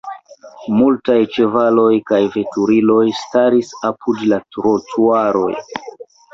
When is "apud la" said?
3.93-4.43